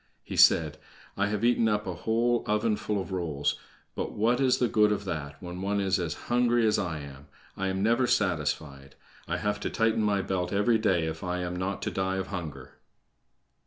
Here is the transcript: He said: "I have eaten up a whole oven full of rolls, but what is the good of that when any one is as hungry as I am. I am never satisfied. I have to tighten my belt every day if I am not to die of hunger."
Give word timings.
He 0.23 0.35
said: 0.35 0.79
"I 1.15 1.27
have 1.27 1.45
eaten 1.45 1.67
up 1.69 1.85
a 1.85 1.93
whole 1.93 2.43
oven 2.47 2.75
full 2.75 2.99
of 2.99 3.11
rolls, 3.11 3.59
but 3.93 4.13
what 4.13 4.41
is 4.41 4.57
the 4.57 4.67
good 4.67 4.91
of 4.91 5.05
that 5.05 5.39
when 5.43 5.57
any 5.57 5.63
one 5.63 5.79
is 5.79 5.99
as 5.99 6.15
hungry 6.25 6.65
as 6.65 6.79
I 6.79 6.97
am. 7.01 7.27
I 7.55 7.67
am 7.67 7.83
never 7.83 8.07
satisfied. 8.07 8.95
I 9.27 9.37
have 9.37 9.59
to 9.59 9.69
tighten 9.69 10.01
my 10.01 10.23
belt 10.23 10.51
every 10.51 10.79
day 10.79 11.05
if 11.05 11.23
I 11.23 11.41
am 11.41 11.55
not 11.55 11.83
to 11.83 11.91
die 11.91 12.15
of 12.15 12.29
hunger." 12.29 12.79